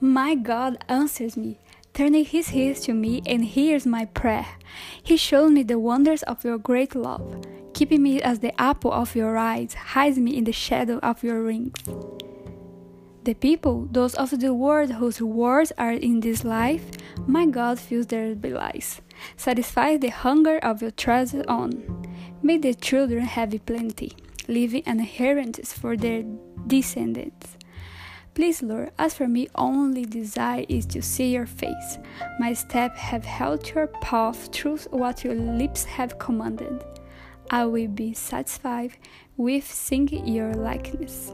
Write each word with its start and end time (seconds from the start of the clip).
My 0.00 0.34
God 0.34 0.76
answers 0.88 1.36
me, 1.38 1.58
turning 1.94 2.26
his 2.26 2.52
ears 2.52 2.80
to 2.80 2.92
me 2.92 3.22
and 3.24 3.42
hears 3.42 3.86
my 3.86 4.04
prayer. 4.04 4.46
He 5.02 5.16
shows 5.16 5.50
me 5.50 5.62
the 5.62 5.78
wonders 5.78 6.22
of 6.24 6.44
your 6.44 6.58
great 6.58 6.94
love, 6.94 7.42
keeping 7.72 8.02
me 8.02 8.20
as 8.20 8.40
the 8.40 8.58
apple 8.60 8.92
of 8.92 9.16
your 9.16 9.38
eyes, 9.38 9.72
hides 9.72 10.18
me 10.18 10.36
in 10.36 10.44
the 10.44 10.52
shadow 10.52 10.98
of 10.98 11.22
your 11.22 11.42
wings. 11.44 11.78
The 13.24 13.32
people, 13.34 13.88
those 13.90 14.14
of 14.14 14.38
the 14.38 14.52
world 14.52 14.92
whose 14.92 15.20
rewards 15.20 15.72
are 15.78 15.92
in 15.92 16.20
this 16.20 16.44
life, 16.44 16.84
my 17.26 17.46
God 17.46 17.78
fills 17.78 18.06
their 18.06 18.34
belies, 18.34 19.00
satisfies 19.36 20.00
the 20.00 20.10
hunger 20.10 20.58
of 20.58 20.82
your 20.82 20.90
treasure 20.90 21.42
on. 21.48 22.06
May 22.42 22.58
the 22.58 22.74
children 22.74 23.24
have 23.24 23.58
plenty, 23.64 24.12
leaving 24.46 24.82
an 24.84 25.00
inheritance 25.00 25.72
for 25.72 25.96
their 25.96 26.22
descendants. 26.66 27.56
Please, 28.36 28.62
Lord, 28.62 28.90
as 28.98 29.14
for 29.14 29.26
me, 29.26 29.48
only 29.54 30.04
desire 30.04 30.66
is 30.68 30.84
to 30.88 31.00
see 31.00 31.32
your 31.32 31.46
face. 31.46 31.96
My 32.38 32.52
steps 32.52 33.00
have 33.00 33.24
held 33.24 33.66
your 33.70 33.86
path 33.86 34.52
through 34.52 34.76
what 34.90 35.24
your 35.24 35.34
lips 35.34 35.84
have 35.84 36.18
commanded. 36.18 36.84
I 37.50 37.64
will 37.64 37.88
be 37.88 38.12
satisfied 38.12 38.92
with 39.38 39.64
seeing 39.64 40.08
your 40.26 40.52
likeness. 40.52 41.32